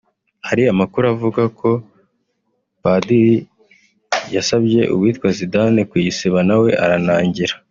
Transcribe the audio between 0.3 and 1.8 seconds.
Hari n’amakuru avuga ko